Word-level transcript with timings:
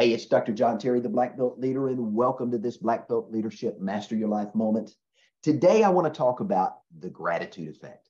Hey, 0.00 0.12
it's 0.12 0.26
Dr. 0.26 0.52
John 0.52 0.78
Terry, 0.78 1.00
the 1.00 1.08
Black 1.08 1.36
Belt 1.36 1.58
Leader, 1.58 1.88
and 1.88 2.14
welcome 2.14 2.52
to 2.52 2.58
this 2.58 2.76
Black 2.76 3.08
Belt 3.08 3.32
Leadership 3.32 3.80
Master 3.80 4.14
Your 4.14 4.28
Life 4.28 4.54
moment. 4.54 4.94
Today, 5.42 5.82
I 5.82 5.88
want 5.88 6.06
to 6.06 6.16
talk 6.16 6.38
about 6.38 6.82
the 7.00 7.10
gratitude 7.10 7.68
effect, 7.68 8.08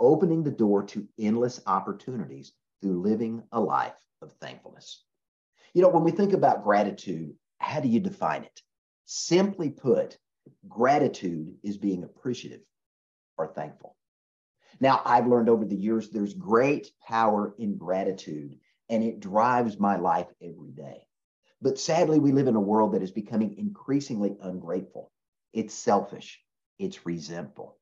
opening 0.00 0.42
the 0.42 0.50
door 0.50 0.82
to 0.84 1.06
endless 1.18 1.60
opportunities 1.66 2.52
through 2.80 3.02
living 3.02 3.42
a 3.52 3.60
life 3.60 3.98
of 4.22 4.32
thankfulness. 4.40 5.04
You 5.74 5.82
know, 5.82 5.90
when 5.90 6.04
we 6.04 6.10
think 6.10 6.32
about 6.32 6.64
gratitude, 6.64 7.34
how 7.58 7.80
do 7.80 7.88
you 7.88 8.00
define 8.00 8.44
it? 8.44 8.62
Simply 9.04 9.68
put, 9.68 10.16
gratitude 10.66 11.54
is 11.62 11.76
being 11.76 12.02
appreciative 12.02 12.64
or 13.36 13.48
thankful. 13.48 13.94
Now, 14.80 15.02
I've 15.04 15.26
learned 15.26 15.50
over 15.50 15.66
the 15.66 15.76
years 15.76 16.08
there's 16.08 16.32
great 16.32 16.92
power 17.06 17.54
in 17.58 17.76
gratitude, 17.76 18.56
and 18.88 19.04
it 19.04 19.20
drives 19.20 19.78
my 19.78 19.96
life 19.96 20.28
every 20.40 20.70
day. 20.70 21.02
But 21.62 21.78
sadly, 21.78 22.18
we 22.18 22.32
live 22.32 22.48
in 22.48 22.56
a 22.56 22.60
world 22.60 22.92
that 22.92 23.02
is 23.02 23.10
becoming 23.10 23.56
increasingly 23.58 24.36
ungrateful. 24.42 25.10
It's 25.52 25.74
selfish, 25.74 26.40
it's 26.78 27.06
resentful. 27.06 27.78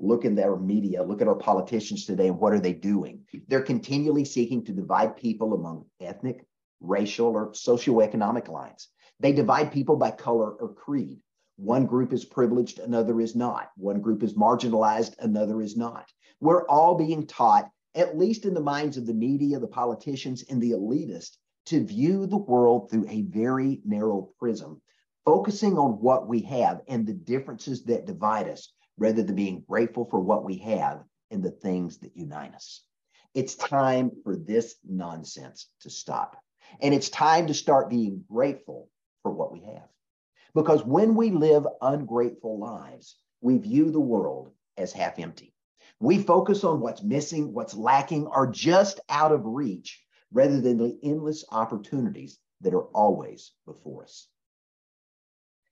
Look 0.00 0.24
in 0.24 0.38
our 0.38 0.58
media, 0.58 1.02
look 1.02 1.20
at 1.20 1.28
our 1.28 1.36
politicians 1.36 2.06
today, 2.06 2.28
and 2.28 2.38
what 2.38 2.52
are 2.52 2.60
they 2.60 2.72
doing? 2.72 3.24
They're 3.46 3.62
continually 3.62 4.24
seeking 4.24 4.64
to 4.64 4.72
divide 4.72 5.16
people 5.16 5.54
among 5.54 5.84
ethnic, 6.00 6.46
racial, 6.80 7.28
or 7.28 7.52
socioeconomic 7.52 8.48
lines. 8.48 8.88
They 9.20 9.32
divide 9.32 9.70
people 9.70 9.96
by 9.96 10.10
color 10.10 10.52
or 10.52 10.74
creed. 10.74 11.20
One 11.56 11.86
group 11.86 12.12
is 12.12 12.24
privileged, 12.24 12.80
another 12.80 13.20
is 13.20 13.36
not. 13.36 13.70
One 13.76 14.00
group 14.00 14.22
is 14.22 14.34
marginalized, 14.34 15.14
another 15.20 15.60
is 15.60 15.76
not. 15.76 16.10
We're 16.40 16.66
all 16.68 16.96
being 16.96 17.26
taught, 17.26 17.70
at 17.94 18.18
least 18.18 18.44
in 18.44 18.54
the 18.54 18.60
minds 18.60 18.96
of 18.96 19.06
the 19.06 19.14
media, 19.14 19.60
the 19.60 19.68
politicians, 19.68 20.42
and 20.50 20.60
the 20.60 20.72
elitists, 20.72 21.36
to 21.66 21.84
view 21.84 22.26
the 22.26 22.36
world 22.36 22.90
through 22.90 23.06
a 23.08 23.22
very 23.22 23.80
narrow 23.84 24.30
prism, 24.38 24.80
focusing 25.24 25.78
on 25.78 25.92
what 25.92 26.28
we 26.28 26.40
have 26.40 26.82
and 26.88 27.06
the 27.06 27.14
differences 27.14 27.84
that 27.84 28.06
divide 28.06 28.48
us, 28.48 28.72
rather 28.98 29.22
than 29.22 29.34
being 29.34 29.64
grateful 29.68 30.06
for 30.10 30.20
what 30.20 30.44
we 30.44 30.58
have 30.58 31.02
and 31.30 31.42
the 31.42 31.50
things 31.50 31.98
that 31.98 32.16
unite 32.16 32.54
us. 32.54 32.82
It's 33.34 33.56
time 33.56 34.12
for 34.22 34.36
this 34.36 34.76
nonsense 34.88 35.68
to 35.80 35.90
stop. 35.90 36.36
And 36.80 36.94
it's 36.94 37.08
time 37.08 37.48
to 37.48 37.54
start 37.54 37.90
being 37.90 38.24
grateful 38.30 38.88
for 39.22 39.32
what 39.32 39.52
we 39.52 39.62
have. 39.64 39.88
Because 40.54 40.84
when 40.84 41.16
we 41.16 41.30
live 41.30 41.66
ungrateful 41.82 42.58
lives, 42.58 43.16
we 43.40 43.58
view 43.58 43.90
the 43.90 44.00
world 44.00 44.50
as 44.76 44.92
half 44.92 45.18
empty. 45.18 45.52
We 45.98 46.18
focus 46.18 46.62
on 46.62 46.80
what's 46.80 47.02
missing, 47.02 47.52
what's 47.52 47.74
lacking, 47.74 48.26
or 48.26 48.46
just 48.46 49.00
out 49.08 49.32
of 49.32 49.44
reach 49.44 50.03
rather 50.34 50.60
than 50.60 50.76
the 50.76 50.98
endless 51.02 51.44
opportunities 51.52 52.38
that 52.60 52.74
are 52.74 52.86
always 52.88 53.52
before 53.64 54.02
us. 54.02 54.28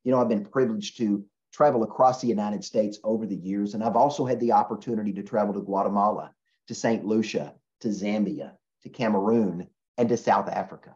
You 0.05 0.13
know, 0.13 0.21
I've 0.21 0.29
been 0.29 0.47
privileged 0.47 0.97
to 0.99 1.25
travel 1.53 1.83
across 1.83 2.21
the 2.21 2.29
United 2.29 2.65
States 2.65 2.99
over 3.05 3.27
the 3.27 3.37
years, 3.37 3.75
and 3.75 3.83
I've 3.85 3.97
also 3.97 4.25
had 4.25 4.41
the 4.41 4.53
opportunity 4.53 5.13
to 5.15 5.23
travel 5.23 5.53
to 5.55 5.61
Guatemala, 5.61 6.33
to 6.69 6.75
St. 6.75 7.05
Lucia, 7.05 7.55
to 7.81 7.89
Zambia, 7.89 8.53
to 8.83 8.89
Cameroon, 8.89 9.67
and 9.99 10.09
to 10.09 10.17
South 10.17 10.49
Africa. 10.49 10.95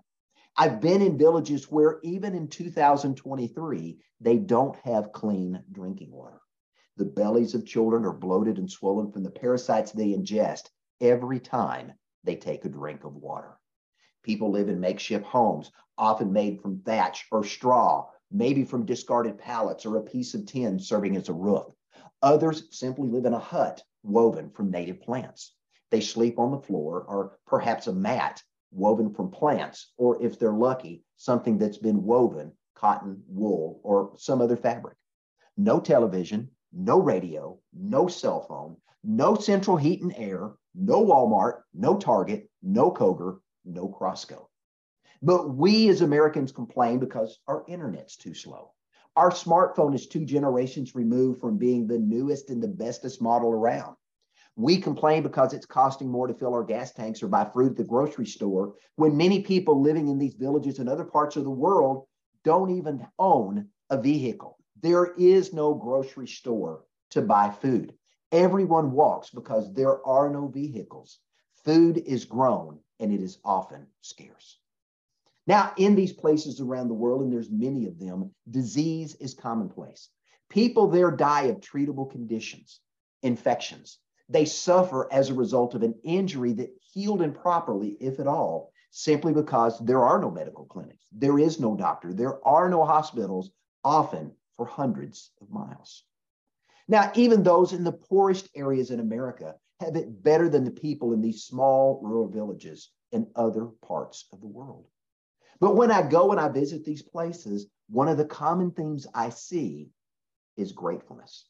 I've 0.57 0.81
been 0.81 1.03
in 1.03 1.19
villages 1.19 1.71
where 1.71 1.99
even 2.03 2.35
in 2.35 2.49
2023, 2.49 3.99
they 4.21 4.39
don't 4.39 4.77
have 4.85 5.13
clean 5.13 5.63
drinking 5.71 6.13
water. 6.13 6.41
The 6.97 7.05
bellies 7.05 7.55
of 7.55 7.67
children 7.67 8.07
are 8.07 8.13
bloated 8.13 8.59
and 8.59 8.71
swollen 8.71 9.13
from 9.13 9.23
the 9.23 9.31
parasites 9.31 9.93
they 9.93 10.15
ingest 10.15 10.71
every 11.01 11.41
time 11.41 11.93
they 12.27 12.37
take 12.37 12.65
a 12.65 12.69
drink 12.69 13.05
of 13.05 13.17
water. 13.17 13.59
People 14.23 14.51
live 14.51 14.69
in 14.69 14.81
makeshift 14.81 15.25
homes, 15.25 15.71
often 15.97 16.33
made 16.33 16.61
from 16.61 16.81
thatch 16.81 17.27
or 17.31 17.45
straw, 17.45 18.09
maybe 18.31 18.65
from 18.65 18.85
discarded 18.85 19.39
pallets 19.39 19.87
or 19.87 19.97
a 19.97 20.03
piece 20.03 20.35
of 20.35 20.45
tin 20.45 20.79
serving 20.79 21.17
as 21.17 21.29
a 21.29 21.33
roof. 21.33 21.67
Others 22.23 22.77
simply 22.77 23.09
live 23.09 23.25
in 23.25 23.35
a 23.35 23.39
hut 23.39 23.83
woven 24.03 24.51
from 24.51 24.71
native 24.71 25.01
plants. 25.01 25.55
They 25.91 26.01
sleep 26.01 26.39
on 26.39 26.51
the 26.51 26.61
floor 26.61 27.03
or 27.03 27.39
perhaps 27.47 27.87
a 27.87 27.93
mat 27.93 28.43
woven 28.73 29.15
from 29.15 29.31
plants, 29.31 29.93
or 29.97 30.23
if 30.23 30.39
they're 30.39 30.53
lucky, 30.53 31.05
something 31.17 31.57
that's 31.57 31.79
been 31.79 32.05
woven, 32.05 32.53
cotton, 32.75 33.23
wool, 33.29 33.81
or 33.83 34.13
some 34.17 34.41
other 34.41 34.57
fabric. 34.57 34.97
No 35.57 35.81
television, 35.81 36.51
no 36.73 37.01
radio, 37.01 37.59
no 37.73 38.09
cell 38.09 38.41
phone, 38.41 38.77
no 39.05 39.37
central 39.37 39.77
heat 39.77 40.03
and 40.03 40.15
air, 40.17 40.53
no 40.77 41.05
Walmart, 41.05 41.63
no 41.75 41.97
Target, 41.97 42.49
no 42.63 42.91
Kroger, 42.91 43.39
no 43.65 43.89
Costco. 43.89 44.47
But 45.23 45.55
we 45.55 45.89
as 45.89 46.03
Americans 46.03 46.53
complain 46.53 46.99
because 46.99 47.39
our 47.49 47.65
internet's 47.67 48.17
too 48.17 48.35
slow. 48.35 48.73
Our 49.17 49.31
smartphone 49.31 49.95
is 49.95 50.07
two 50.07 50.27
generations 50.27 50.95
removed 50.95 51.41
from 51.41 51.57
being 51.57 51.87
the 51.87 51.99
newest 51.99 52.51
and 52.51 52.63
the 52.63 52.69
bestest 52.69 53.23
model 53.23 53.51
around. 53.51 53.97
We 54.57 54.79
complain 54.79 55.23
because 55.23 55.53
it's 55.53 55.67
costing 55.67 56.11
more 56.11 56.27
to 56.27 56.35
fill 56.35 56.55
our 56.55 56.65
gas 56.65 56.93
tanks 56.93 57.23
or 57.23 57.29
buy 57.29 57.45
fruit 57.45 57.73
at 57.73 57.77
the 57.77 57.85
grocery 57.85 58.27
store 58.27 58.75
when 58.97 59.17
many 59.17 59.43
people 59.43 59.81
living 59.81 60.09
in 60.09 60.19
these 60.19 60.35
villages 60.35 60.79
and 60.79 60.89
other 60.89 61.05
parts 61.05 61.37
of 61.37 61.45
the 61.45 61.51
world 61.51 62.07
don't 62.43 62.71
even 62.71 63.07
own 63.19 63.69
a 63.91 64.01
vehicle. 64.01 64.59
There 64.83 65.15
is 65.19 65.53
no 65.53 65.75
grocery 65.75 66.29
store 66.29 66.85
to 67.11 67.23
buy 67.23 67.51
food. 67.51 67.95
Everyone 68.33 68.93
walks 68.93 69.31
because 69.31 69.73
there 69.73 70.05
are 70.07 70.29
no 70.31 70.49
vehicles. 70.49 71.19
Food 71.65 71.99
is 71.99 72.25
grown 72.25 72.81
and 73.01 73.13
it 73.13 73.21
is 73.21 73.39
often 73.45 73.87
scarce. 74.01 74.59
Now, 75.47 75.73
in 75.77 75.95
these 75.95 76.13
places 76.13 76.61
around 76.61 76.89
the 76.89 76.95
world, 76.95 77.23
and 77.23 77.33
there's 77.33 77.51
many 77.51 77.87
of 77.87 77.99
them, 77.99 78.33
disease 78.51 79.15
is 79.17 79.33
commonplace. 79.33 80.09
People 80.49 80.89
there 80.89 81.11
die 81.11 81.45
of 81.45 81.61
treatable 81.61 82.11
conditions, 82.11 82.81
infections. 83.23 83.99
They 84.29 84.45
suffer 84.45 85.13
as 85.13 85.31
a 85.31 85.35
result 85.35 85.75
of 85.75 85.85
an 85.85 85.95
injury 86.03 86.53
that 86.55 86.75
healed 86.81 87.23
improperly, 87.23 87.97
if 88.01 88.19
at 88.19 88.27
all, 88.27 88.73
simply 88.91 89.33
because 89.33 89.79
there 89.79 90.03
are 90.03 90.21
no 90.21 90.31
medical 90.31 90.65
clinics, 90.65 91.05
there 91.13 91.39
is 91.39 91.61
no 91.61 91.77
doctor, 91.77 92.13
there 92.13 92.45
are 92.47 92.69
no 92.69 92.85
hospitals, 92.85 93.51
often 93.85 94.33
for 94.57 94.67
hundreds 94.67 95.31
of 95.41 95.51
miles. 95.51 96.05
Now, 96.89 97.11
even 97.15 97.43
those 97.43 97.73
in 97.73 97.85
the 97.85 97.93
poorest 97.93 98.49
areas 98.55 98.91
in 98.91 99.01
America 99.01 99.57
have 99.81 99.97
it 99.97 100.23
better 100.23 100.49
than 100.49 100.65
the 100.65 100.71
people 100.71 101.13
in 101.13 101.21
these 101.21 101.45
small 101.45 102.01
rural 102.03 102.29
villages 102.29 102.91
in 103.13 103.27
other 103.35 103.67
parts 103.83 104.27
of 104.33 104.41
the 104.41 104.47
world. 104.47 104.87
But 105.61 105.77
when 105.77 105.91
I 105.91 106.03
go 106.03 106.31
and 106.31 106.41
I 106.41 106.49
visit 106.49 106.85
these 106.85 107.03
places, 107.03 107.67
one 107.89 108.09
of 108.09 108.19
the 108.19 108.25
common 108.25 108.71
themes 108.71 109.07
I 109.15 109.31
see 109.31 109.91
is 110.57 110.73
gratefulness. 110.73 111.47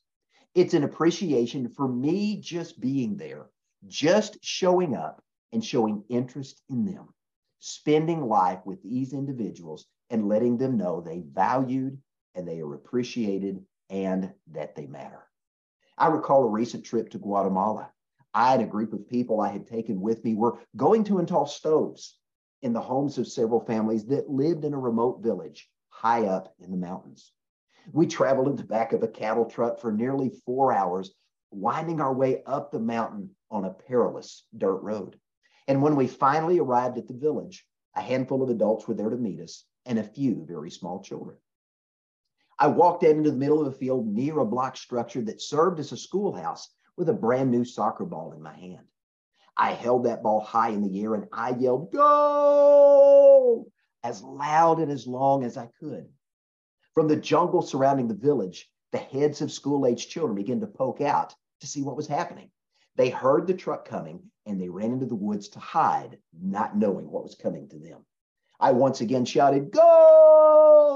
It's 0.54 0.74
an 0.74 0.84
appreciation 0.84 1.68
for 1.68 1.86
me 1.86 2.40
just 2.40 2.80
being 2.80 3.16
there, 3.16 3.46
just 3.86 4.38
showing 4.42 4.94
up 4.94 5.22
and 5.52 5.64
showing 5.64 6.04
interest 6.08 6.62
in 6.70 6.84
them, 6.84 7.08
spending 7.58 8.26
life 8.26 8.60
with 8.64 8.82
these 8.82 9.12
individuals 9.12 9.86
and 10.08 10.28
letting 10.28 10.56
them 10.56 10.76
know 10.76 11.00
they 11.00 11.20
valued 11.20 12.00
and 12.34 12.48
they 12.48 12.60
are 12.60 12.74
appreciated 12.74 13.64
and 13.90 14.32
that 14.52 14.74
they 14.74 14.86
matter. 14.86 15.25
I 15.98 16.08
recall 16.08 16.44
a 16.44 16.48
recent 16.48 16.84
trip 16.84 17.10
to 17.10 17.18
Guatemala. 17.18 17.90
I 18.34 18.54
and 18.54 18.62
a 18.62 18.66
group 18.66 18.92
of 18.92 19.08
people 19.08 19.40
I 19.40 19.48
had 19.48 19.66
taken 19.66 20.00
with 20.00 20.22
me 20.22 20.34
were 20.34 20.58
going 20.76 21.04
to 21.04 21.18
install 21.18 21.46
stoves 21.46 22.18
in 22.60 22.74
the 22.74 22.80
homes 22.80 23.16
of 23.16 23.26
several 23.26 23.60
families 23.60 24.04
that 24.06 24.28
lived 24.28 24.64
in 24.64 24.74
a 24.74 24.78
remote 24.78 25.22
village 25.22 25.70
high 25.88 26.26
up 26.26 26.54
in 26.58 26.70
the 26.70 26.76
mountains. 26.76 27.32
We 27.92 28.06
traveled 28.06 28.48
in 28.48 28.56
the 28.56 28.64
back 28.64 28.92
of 28.92 29.02
a 29.02 29.08
cattle 29.08 29.46
truck 29.46 29.80
for 29.80 29.90
nearly 29.90 30.30
four 30.44 30.72
hours, 30.72 31.14
winding 31.50 32.00
our 32.00 32.12
way 32.12 32.42
up 32.44 32.70
the 32.70 32.80
mountain 32.80 33.30
on 33.50 33.64
a 33.64 33.70
perilous 33.70 34.44
dirt 34.56 34.82
road. 34.82 35.18
And 35.66 35.82
when 35.82 35.96
we 35.96 36.06
finally 36.06 36.58
arrived 36.58 36.98
at 36.98 37.08
the 37.08 37.14
village, 37.14 37.64
a 37.94 38.02
handful 38.02 38.42
of 38.42 38.50
adults 38.50 38.86
were 38.86 38.94
there 38.94 39.08
to 39.08 39.16
meet 39.16 39.40
us 39.40 39.64
and 39.86 39.98
a 39.98 40.04
few 40.04 40.44
very 40.46 40.70
small 40.70 41.00
children. 41.00 41.36
I 42.58 42.68
walked 42.68 43.04
out 43.04 43.10
into 43.10 43.30
the 43.30 43.36
middle 43.36 43.60
of 43.60 43.66
a 43.66 43.76
field 43.76 44.06
near 44.06 44.38
a 44.38 44.46
block 44.46 44.76
structure 44.76 45.20
that 45.22 45.42
served 45.42 45.78
as 45.78 45.92
a 45.92 45.96
schoolhouse 45.96 46.70
with 46.96 47.08
a 47.10 47.14
brand 47.14 47.50
new 47.50 47.64
soccer 47.64 48.04
ball 48.04 48.32
in 48.32 48.42
my 48.42 48.54
hand. 48.54 48.86
I 49.56 49.72
held 49.72 50.04
that 50.04 50.22
ball 50.22 50.40
high 50.40 50.70
in 50.70 50.82
the 50.82 51.02
air 51.02 51.14
and 51.14 51.28
I 51.32 51.50
yelled, 51.50 51.92
Go! 51.92 53.66
as 54.02 54.22
loud 54.22 54.78
and 54.80 54.90
as 54.90 55.06
long 55.06 55.44
as 55.44 55.56
I 55.56 55.68
could. 55.80 56.08
From 56.94 57.08
the 57.08 57.16
jungle 57.16 57.60
surrounding 57.60 58.08
the 58.08 58.14
village, 58.14 58.70
the 58.92 58.98
heads 58.98 59.42
of 59.42 59.52
school 59.52 59.86
aged 59.86 60.08
children 60.08 60.34
began 60.34 60.60
to 60.60 60.66
poke 60.66 61.00
out 61.00 61.34
to 61.60 61.66
see 61.66 61.82
what 61.82 61.96
was 61.96 62.06
happening. 62.06 62.50
They 62.96 63.10
heard 63.10 63.46
the 63.46 63.54
truck 63.54 63.86
coming 63.86 64.30
and 64.46 64.60
they 64.60 64.68
ran 64.68 64.92
into 64.92 65.06
the 65.06 65.14
woods 65.14 65.48
to 65.48 65.58
hide, 65.58 66.18
not 66.40 66.76
knowing 66.76 67.10
what 67.10 67.24
was 67.24 67.34
coming 67.34 67.68
to 67.68 67.78
them. 67.78 68.06
I 68.58 68.72
once 68.72 69.02
again 69.02 69.26
shouted, 69.26 69.72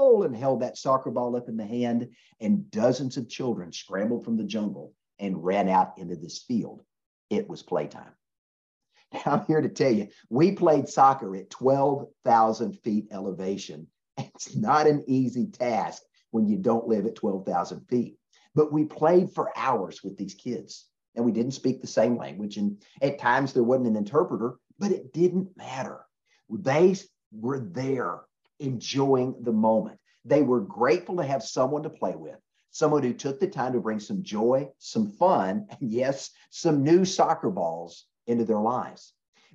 Goal! 0.01 0.23
and 0.23 0.35
held 0.35 0.61
that 0.61 0.79
soccer 0.79 1.11
ball 1.11 1.35
up 1.35 1.47
in 1.47 1.57
the 1.57 1.65
hand, 1.65 2.09
and 2.39 2.71
dozens 2.71 3.17
of 3.17 3.29
children 3.29 3.71
scrambled 3.71 4.25
from 4.25 4.35
the 4.35 4.43
jungle 4.43 4.95
and 5.19 5.43
ran 5.43 5.69
out 5.69 5.95
into 5.99 6.15
this 6.15 6.39
field. 6.39 6.81
It 7.29 7.47
was 7.47 7.61
playtime. 7.61 8.11
Now, 9.13 9.21
I'm 9.33 9.45
here 9.45 9.61
to 9.61 9.69
tell 9.69 9.91
you, 9.91 10.07
we 10.29 10.53
played 10.53 10.89
soccer 10.89 11.35
at 11.35 11.51
12,000 11.51 12.79
feet 12.79 13.09
elevation. 13.11 13.87
It's 14.17 14.55
not 14.55 14.87
an 14.87 15.03
easy 15.07 15.47
task 15.47 16.01
when 16.31 16.47
you 16.47 16.57
don't 16.57 16.87
live 16.87 17.05
at 17.05 17.15
12,000 17.15 17.81
feet. 17.81 18.17
But 18.55 18.73
we 18.73 18.85
played 18.85 19.31
for 19.31 19.55
hours 19.55 20.03
with 20.03 20.17
these 20.17 20.33
kids 20.33 20.87
and 21.15 21.23
we 21.23 21.31
didn't 21.31 21.51
speak 21.51 21.79
the 21.79 21.87
same 21.87 22.17
language. 22.17 22.57
And 22.57 22.81
at 23.03 23.19
times 23.19 23.53
there 23.53 23.63
wasn't 23.63 23.89
an 23.89 23.97
interpreter, 23.97 24.57
but 24.79 24.91
it 24.91 25.13
didn't 25.13 25.55
matter. 25.57 26.05
They 26.49 26.95
were 27.31 27.59
there 27.59 28.21
enjoying 28.61 29.35
the 29.41 29.51
moment. 29.51 29.99
They 30.23 30.41
were 30.41 30.61
grateful 30.61 31.17
to 31.17 31.23
have 31.23 31.43
someone 31.43 31.83
to 31.83 31.89
play 31.89 32.15
with, 32.15 32.37
someone 32.69 33.03
who 33.03 33.13
took 33.13 33.39
the 33.39 33.47
time 33.47 33.73
to 33.73 33.79
bring 33.79 33.99
some 33.99 34.23
joy, 34.23 34.69
some 34.77 35.11
fun, 35.11 35.67
and 35.81 35.91
yes, 35.91 36.29
some 36.49 36.83
new 36.83 37.03
soccer 37.05 37.49
balls 37.49 38.05
into 38.27 38.45
their 38.45 38.59
lives. 38.59 39.13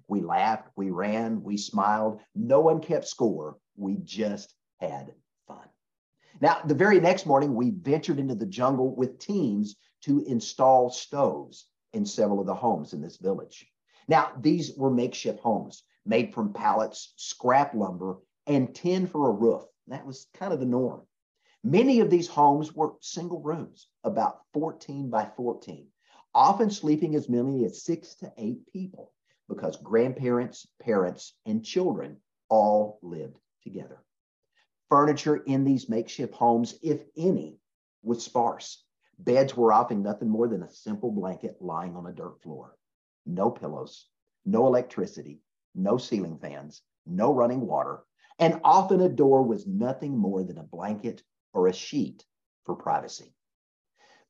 We 0.08 0.20
laughed, 0.20 0.68
we 0.76 0.90
ran, 0.90 1.42
we 1.42 1.56
smiled. 1.56 2.20
No 2.34 2.60
one 2.60 2.80
kept 2.80 3.06
score. 3.06 3.56
We 3.76 3.96
just 3.96 4.54
had 4.80 5.12
fun. 5.48 5.68
Now, 6.40 6.60
the 6.64 6.74
very 6.74 7.00
next 7.00 7.26
morning, 7.26 7.54
we 7.54 7.70
ventured 7.70 8.18
into 8.18 8.34
the 8.34 8.46
jungle 8.46 8.94
with 8.94 9.18
teams 9.18 9.76
to 10.02 10.20
install 10.24 10.90
stoves 10.90 11.66
in 11.92 12.04
several 12.04 12.40
of 12.40 12.46
the 12.46 12.54
homes 12.54 12.92
in 12.92 13.00
this 13.00 13.16
village. 13.16 13.66
Now, 14.06 14.32
these 14.40 14.76
were 14.76 14.90
makeshift 14.90 15.40
homes 15.40 15.82
made 16.04 16.32
from 16.32 16.52
pallets, 16.52 17.12
scrap 17.16 17.74
lumber, 17.74 18.18
and 18.46 18.74
10 18.74 19.06
for 19.06 19.28
a 19.28 19.32
roof. 19.32 19.64
That 19.88 20.06
was 20.06 20.26
kind 20.34 20.52
of 20.52 20.60
the 20.60 20.66
norm. 20.66 21.02
Many 21.62 22.00
of 22.00 22.10
these 22.10 22.28
homes 22.28 22.74
were 22.74 22.94
single 23.00 23.40
rooms, 23.40 23.88
about 24.04 24.40
14 24.52 25.10
by 25.10 25.30
14, 25.36 25.88
often 26.34 26.70
sleeping 26.70 27.14
as 27.14 27.28
many 27.28 27.64
as 27.64 27.82
six 27.82 28.14
to 28.16 28.32
eight 28.36 28.66
people 28.72 29.12
because 29.48 29.76
grandparents, 29.76 30.66
parents, 30.80 31.34
and 31.44 31.64
children 31.64 32.18
all 32.48 32.98
lived 33.02 33.38
together. 33.62 34.02
Furniture 34.88 35.36
in 35.36 35.64
these 35.64 35.88
makeshift 35.88 36.34
homes, 36.34 36.78
if 36.82 37.02
any, 37.16 37.58
was 38.02 38.24
sparse. 38.24 38.84
Beds 39.18 39.56
were 39.56 39.72
often 39.72 40.02
nothing 40.02 40.28
more 40.28 40.46
than 40.46 40.62
a 40.62 40.70
simple 40.70 41.10
blanket 41.10 41.56
lying 41.60 41.96
on 41.96 42.06
a 42.06 42.12
dirt 42.12 42.40
floor. 42.42 42.76
No 43.24 43.50
pillows, 43.50 44.06
no 44.44 44.66
electricity, 44.66 45.40
no 45.74 45.96
ceiling 45.96 46.38
fans, 46.38 46.82
no 47.06 47.32
running 47.32 47.66
water, 47.66 48.04
and 48.38 48.60
often 48.64 49.00
a 49.00 49.08
door 49.08 49.42
was 49.42 49.66
nothing 49.66 50.16
more 50.16 50.42
than 50.42 50.58
a 50.58 50.62
blanket 50.62 51.22
or 51.52 51.68
a 51.68 51.72
sheet 51.72 52.24
for 52.64 52.74
privacy. 52.74 53.34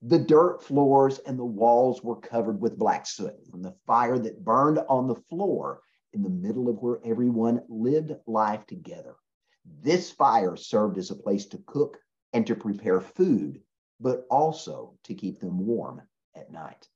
The 0.02 0.18
dirt 0.18 0.62
floors 0.62 1.18
and 1.20 1.38
the 1.38 1.44
walls 1.44 2.04
were 2.04 2.20
covered 2.20 2.60
with 2.60 2.78
black 2.78 3.06
soot 3.06 3.34
from 3.50 3.62
the 3.62 3.74
fire 3.86 4.18
that 4.18 4.44
burned 4.44 4.78
on 4.88 5.08
the 5.08 5.14
floor 5.14 5.80
in 6.12 6.22
the 6.22 6.28
middle 6.28 6.68
of 6.68 6.80
where 6.80 7.00
everyone 7.04 7.62
lived 7.68 8.14
life 8.26 8.66
together. 8.66 9.16
This 9.64 10.10
fire 10.10 10.54
served 10.56 10.98
as 10.98 11.10
a 11.10 11.16
place 11.16 11.46
to 11.46 11.62
cook 11.66 11.98
and 12.32 12.46
to 12.46 12.54
prepare 12.54 13.00
food, 13.00 13.62
but 13.98 14.26
also 14.30 14.98
to 15.04 15.14
keep 15.14 15.40
them 15.40 15.66
warm 15.66 16.02
at 16.34 16.52
night. 16.52 16.88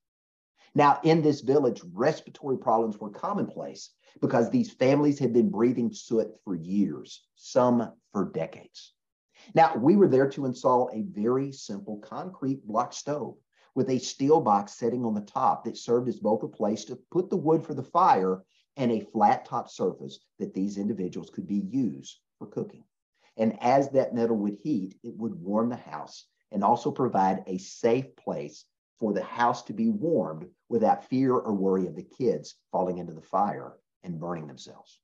Now, 0.74 1.00
in 1.02 1.22
this 1.22 1.40
village, 1.40 1.82
respiratory 1.92 2.58
problems 2.58 2.98
were 2.98 3.10
commonplace 3.10 3.90
because 4.20 4.50
these 4.50 4.72
families 4.72 5.18
had 5.18 5.32
been 5.32 5.50
breathing 5.50 5.92
soot 5.92 6.28
for 6.44 6.54
years, 6.54 7.26
some 7.34 7.92
for 8.12 8.30
decades. 8.30 8.94
Now, 9.54 9.76
we 9.76 9.96
were 9.96 10.08
there 10.08 10.28
to 10.30 10.46
install 10.46 10.90
a 10.92 11.02
very 11.02 11.52
simple 11.52 11.98
concrete 11.98 12.66
block 12.66 12.92
stove 12.92 13.36
with 13.74 13.90
a 13.90 13.98
steel 13.98 14.40
box 14.40 14.76
sitting 14.76 15.04
on 15.04 15.14
the 15.14 15.20
top 15.22 15.64
that 15.64 15.76
served 15.76 16.08
as 16.08 16.18
both 16.18 16.42
a 16.42 16.48
place 16.48 16.84
to 16.84 16.98
put 17.10 17.30
the 17.30 17.36
wood 17.36 17.64
for 17.64 17.74
the 17.74 17.82
fire 17.82 18.44
and 18.76 18.92
a 18.92 19.06
flat 19.12 19.44
top 19.44 19.68
surface 19.68 20.18
that 20.38 20.54
these 20.54 20.78
individuals 20.78 21.30
could 21.30 21.46
be 21.46 21.62
used 21.70 22.18
for 22.38 22.46
cooking. 22.46 22.84
And 23.36 23.56
as 23.62 23.90
that 23.90 24.14
metal 24.14 24.36
would 24.36 24.58
heat, 24.62 24.98
it 25.02 25.16
would 25.16 25.34
warm 25.34 25.68
the 25.68 25.76
house 25.76 26.26
and 26.52 26.62
also 26.62 26.90
provide 26.90 27.44
a 27.46 27.58
safe 27.58 28.14
place 28.16 28.64
for 29.00 29.12
the 29.12 29.22
house 29.22 29.62
to 29.64 29.72
be 29.72 29.88
warmed 29.88 30.46
without 30.68 31.04
fear 31.06 31.34
or 31.34 31.52
worry 31.52 31.86
of 31.86 31.96
the 31.96 32.02
kids 32.02 32.54
falling 32.70 32.98
into 32.98 33.14
the 33.14 33.20
fire 33.20 33.72
and 34.04 34.20
burning 34.20 34.46
themselves. 34.46 35.00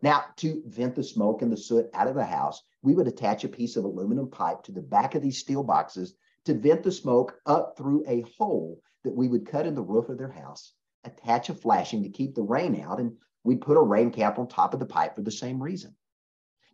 Now, 0.00 0.24
to 0.36 0.62
vent 0.66 0.94
the 0.94 1.02
smoke 1.02 1.42
and 1.42 1.52
the 1.52 1.56
soot 1.56 1.90
out 1.92 2.06
of 2.06 2.14
the 2.14 2.24
house, 2.24 2.62
we 2.82 2.94
would 2.94 3.08
attach 3.08 3.44
a 3.44 3.48
piece 3.48 3.76
of 3.76 3.84
aluminum 3.84 4.30
pipe 4.30 4.62
to 4.64 4.72
the 4.72 4.82
back 4.82 5.14
of 5.14 5.22
these 5.22 5.38
steel 5.38 5.64
boxes 5.64 6.14
to 6.44 6.54
vent 6.54 6.82
the 6.82 6.92
smoke 6.92 7.40
up 7.46 7.76
through 7.76 8.04
a 8.06 8.24
hole 8.38 8.80
that 9.04 9.16
we 9.16 9.28
would 9.28 9.46
cut 9.46 9.66
in 9.66 9.74
the 9.74 9.82
roof 9.82 10.08
of 10.08 10.18
their 10.18 10.30
house, 10.30 10.74
attach 11.04 11.48
a 11.48 11.54
flashing 11.54 12.02
to 12.02 12.08
keep 12.08 12.34
the 12.34 12.42
rain 12.42 12.80
out, 12.80 13.00
and 13.00 13.16
we'd 13.42 13.60
put 13.60 13.76
a 13.76 13.82
rain 13.82 14.10
cap 14.10 14.38
on 14.38 14.46
top 14.46 14.74
of 14.74 14.80
the 14.80 14.86
pipe 14.86 15.14
for 15.14 15.22
the 15.22 15.30
same 15.30 15.62
reason. 15.62 15.94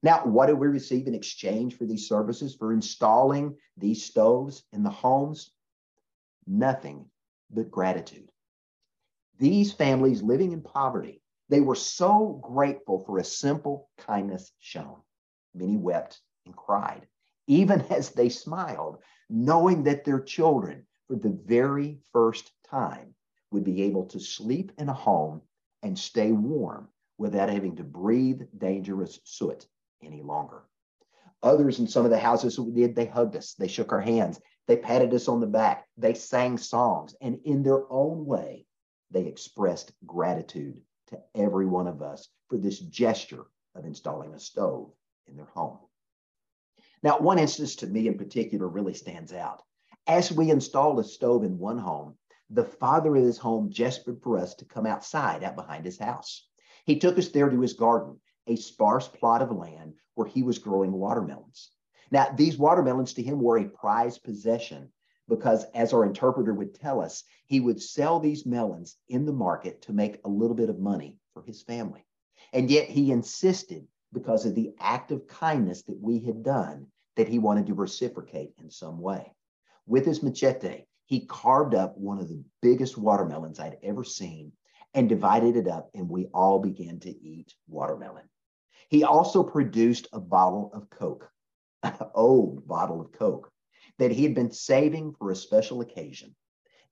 Now, 0.03 0.27
what 0.27 0.47
do 0.47 0.57
we 0.57 0.67
receive 0.67 1.07
in 1.07 1.15
exchange 1.15 1.77
for 1.77 1.87
these 1.87 2.09
services 2.09 2.57
for 2.57 2.73
installing 2.73 3.57
these 3.77 4.05
stoves 4.05 4.65
in 4.73 4.83
the 4.83 4.91
homes? 4.91 5.53
Nothing 6.47 7.11
but 7.51 7.71
gratitude. 7.71 8.29
These 9.39 9.73
families 9.73 10.23
living 10.23 10.53
in 10.53 10.63
poverty, 10.63 11.23
they 11.49 11.61
were 11.61 11.75
so 11.75 12.41
grateful 12.43 13.01
for 13.01 13.19
a 13.19 13.25
simple 13.25 13.91
kindness 13.99 14.53
shown. 14.59 15.01
Many 15.55 15.77
wept 15.77 16.21
and 16.47 16.57
cried, 16.57 17.07
even 17.47 17.81
as 17.91 18.11
they 18.11 18.29
smiled, 18.29 18.99
knowing 19.29 19.85
that 19.85 20.05
their 20.05 20.21
children, 20.21 20.87
for 21.09 21.17
the 21.17 21.39
very 21.45 21.99
first 22.13 22.53
time, 22.69 23.15
would 23.51 23.65
be 23.65 23.83
able 23.83 24.07
to 24.07 24.21
sleep 24.21 24.73
in 24.79 24.89
a 24.89 24.95
home 24.95 25.43
and 25.83 25.99
stay 25.99 26.33
warm 26.33 26.89
without 27.19 27.51
having 27.51 27.77
to 27.77 27.85
breathe 27.85 28.43
dangerous 28.57 29.21
soot 29.25 29.67
any 30.03 30.23
longer. 30.23 30.63
Others 31.43 31.81
in 31.81 31.89
some 31.89 32.05
of 32.05 32.11
the 32.11 32.19
houses 32.19 32.59
we 32.59 32.73
did, 32.73 32.95
they 32.95 33.07
hugged 33.07 33.37
us, 33.37 33.55
they 33.55 33.69
shook 33.69 33.93
our 33.93 34.01
hands, 34.01 34.41
they 34.67 34.77
patted 34.77 35.13
us 35.15 35.29
on 35.29 35.41
the 35.41 35.47
back, 35.47 35.87
they 35.97 36.15
sang 36.15 36.59
songs, 36.59 37.15
and 37.21 37.41
in 37.45 37.63
their 37.63 37.91
own 37.91 38.25
way, 38.25 38.67
they 39.11 39.27
expressed 39.27 39.93
gratitude 40.07 40.81
to 41.09 41.21
every 41.35 41.67
one 41.67 41.87
of 41.87 42.03
us 42.03 42.29
for 42.49 42.57
this 42.57 42.79
gesture 42.79 43.45
of 43.75 43.85
installing 43.85 44.35
a 44.35 44.39
stove 44.39 44.91
in 45.27 45.37
their 45.37 45.47
home. 45.47 45.79
Now, 47.03 47.19
one 47.19 47.39
instance 47.39 47.77
to 47.77 47.87
me 47.87 48.07
in 48.07 48.17
particular 48.17 48.69
really 48.69 48.95
stands 48.95 49.33
out. 49.33 49.63
As 50.07 50.33
we 50.33 50.51
installed 50.51 50.99
a 51.01 51.05
stove 51.05 51.45
in 51.45 51.59
one 51.59 51.79
home, 51.79 52.17
the 52.51 52.65
father 52.65 53.17
of 53.17 53.25
this 53.25 53.39
home 53.39 53.71
gestured 53.71 54.23
for 54.23 54.39
us 54.39 54.55
to 54.57 54.65
come 54.65 54.87
outside 54.87 55.43
out 55.43 55.57
behind 55.57 55.85
his 55.85 55.99
house. 55.99 56.47
He 56.85 56.99
took 56.99 57.19
us 57.19 57.29
there 57.29 57.49
to 57.49 57.61
his 57.61 57.73
garden, 57.73 58.21
a 58.47 58.57
sparse 58.57 59.09
plot 59.09 59.43
of 59.43 59.51
land 59.51 59.95
where 60.15 60.27
he 60.27 60.43
was 60.43 60.59
growing 60.59 60.93
watermelons. 60.93 61.71
Now, 62.13 62.29
these 62.37 62.59
watermelons 62.59 63.15
to 63.15 63.23
him 63.23 63.41
were 63.41 63.57
a 63.57 63.65
prized 63.65 64.23
possession 64.23 64.93
because, 65.29 65.65
as 65.75 65.95
our 65.95 66.05
interpreter 66.05 66.53
would 66.53 66.75
tell 66.75 67.01
us, 67.01 67.25
he 67.47 67.59
would 67.59 67.81
sell 67.81 68.21
these 68.21 68.45
melons 68.45 68.99
in 69.09 69.25
the 69.25 69.33
market 69.33 69.81
to 69.83 69.95
make 69.95 70.21
a 70.23 70.29
little 70.29 70.55
bit 70.55 70.69
of 70.69 70.79
money 70.79 71.17
for 71.33 71.43
his 71.43 71.63
family. 71.63 72.05
And 72.53 72.71
yet 72.71 72.91
he 72.91 73.13
insisted, 73.13 73.89
because 74.13 74.45
of 74.45 74.55
the 74.55 74.75
act 74.79 75.11
of 75.11 75.27
kindness 75.27 75.85
that 75.85 75.99
we 75.99 76.19
had 76.19 76.43
done, 76.43 76.89
that 77.17 77.29
he 77.29 77.39
wanted 77.39 77.67
to 77.69 77.75
reciprocate 77.75 78.53
in 78.59 78.71
some 78.71 79.01
way. 79.01 79.33
With 79.87 80.05
his 80.05 80.23
machete, 80.23 80.85
he 81.07 81.25
carved 81.25 81.75
up 81.75 81.97
one 81.97 82.19
of 82.19 82.29
the 82.29 82.45
biggest 82.61 82.99
watermelons 82.99 83.59
I'd 83.59 83.79
ever 83.83 84.05
seen 84.05 84.53
and 84.93 85.09
divided 85.09 85.57
it 85.57 85.67
up, 85.67 85.89
and 85.95 86.11
we 86.11 86.27
all 86.35 86.59
began 86.59 87.01
to 87.01 87.11
eat 87.11 87.55
watermelon. 87.69 88.29
He 88.91 89.03
also 89.03 89.43
produced 89.43 90.09
a 90.13 90.21
bottle 90.21 90.71
of 90.75 90.91
Coke 90.91 91.33
old 92.15 92.67
bottle 92.67 93.01
of 93.01 93.13
Coke 93.13 93.51
that 93.99 94.13
he 94.13 94.23
had 94.23 94.35
been 94.35 94.51
saving 94.51 95.15
for 95.15 95.31
a 95.31 95.37
special 95.37 95.81
occasion. 95.81 96.35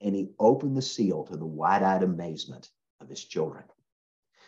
And 0.01 0.15
he 0.15 0.31
opened 0.39 0.77
the 0.77 0.83
seal 0.83 1.25
to 1.25 1.37
the 1.37 1.47
wide 1.47 1.83
eyed 1.83 2.03
amazement 2.03 2.69
of 3.01 3.09
his 3.09 3.25
children. 3.25 3.65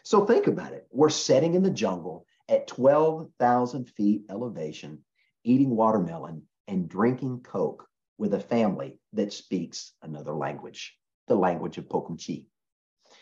So 0.02 0.24
think 0.24 0.46
about 0.46 0.72
it. 0.72 0.86
We're 0.90 1.10
sitting 1.10 1.54
in 1.54 1.62
the 1.62 1.70
jungle 1.70 2.26
at 2.48 2.66
12,000 2.66 3.88
feet 3.90 4.22
elevation, 4.30 5.04
eating 5.44 5.70
watermelon 5.70 6.42
and 6.66 6.88
drinking 6.88 7.40
Coke 7.40 7.86
with 8.18 8.34
a 8.34 8.40
family 8.40 8.98
that 9.12 9.32
speaks 9.32 9.92
another 10.02 10.34
language, 10.34 10.96
the 11.28 11.34
language 11.34 11.78
of 11.78 11.88
Pokumchi. 11.88 12.46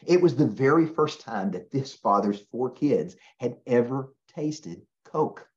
It 0.07 0.23
was 0.23 0.37
the 0.37 0.47
very 0.47 0.87
first 0.87 1.21
time 1.21 1.51
that 1.51 1.71
this 1.71 1.95
father's 1.95 2.41
four 2.53 2.71
kids 2.71 3.17
had 3.39 3.59
ever 3.67 4.15
tasted 4.29 4.83
Coke. 5.05 5.50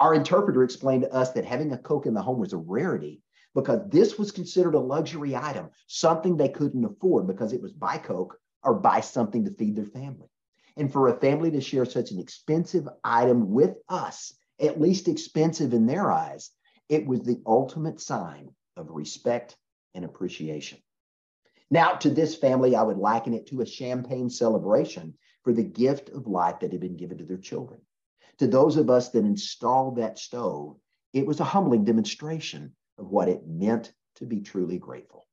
Our 0.00 0.14
interpreter 0.14 0.62
explained 0.62 1.02
to 1.02 1.12
us 1.12 1.32
that 1.32 1.44
having 1.44 1.72
a 1.72 1.78
Coke 1.78 2.06
in 2.06 2.14
the 2.14 2.22
home 2.22 2.38
was 2.38 2.52
a 2.52 2.58
rarity 2.58 3.22
because 3.54 3.88
this 3.88 4.18
was 4.18 4.32
considered 4.32 4.74
a 4.74 4.80
luxury 4.80 5.34
item, 5.34 5.70
something 5.86 6.36
they 6.36 6.48
couldn't 6.48 6.84
afford 6.84 7.26
because 7.26 7.52
it 7.52 7.62
was 7.62 7.72
buy 7.72 7.98
Coke 7.98 8.38
or 8.62 8.74
buy 8.74 9.00
something 9.00 9.44
to 9.44 9.50
feed 9.52 9.76
their 9.76 9.86
family. 9.86 10.28
And 10.76 10.92
for 10.92 11.08
a 11.08 11.18
family 11.18 11.50
to 11.52 11.60
share 11.60 11.84
such 11.84 12.10
an 12.10 12.20
expensive 12.20 12.88
item 13.02 13.50
with 13.50 13.76
us, 13.88 14.32
at 14.60 14.80
least 14.80 15.08
expensive 15.08 15.72
in 15.72 15.86
their 15.86 16.10
eyes, 16.10 16.50
it 16.88 17.06
was 17.06 17.20
the 17.20 17.40
ultimate 17.46 18.00
sign 18.00 18.50
of 18.76 18.90
respect 18.90 19.56
and 19.94 20.04
appreciation. 20.04 20.78
Now, 21.70 21.94
to 21.94 22.10
this 22.10 22.34
family, 22.34 22.74
I 22.76 22.82
would 22.82 22.96
liken 22.96 23.34
it 23.34 23.46
to 23.48 23.60
a 23.60 23.66
champagne 23.66 24.30
celebration 24.30 25.14
for 25.42 25.52
the 25.52 25.64
gift 25.64 26.08
of 26.10 26.26
life 26.26 26.60
that 26.60 26.72
had 26.72 26.80
been 26.80 26.96
given 26.96 27.18
to 27.18 27.24
their 27.24 27.36
children. 27.36 27.80
To 28.38 28.46
those 28.46 28.76
of 28.76 28.88
us 28.88 29.08
that 29.10 29.24
installed 29.24 29.96
that 29.96 30.16
stove, 30.16 30.78
it 31.12 31.26
was 31.26 31.40
a 31.40 31.44
humbling 31.44 31.84
demonstration 31.84 32.76
of 32.96 33.10
what 33.10 33.28
it 33.28 33.48
meant 33.48 33.92
to 34.14 34.26
be 34.26 34.40
truly 34.40 34.78
grateful. 34.78 35.26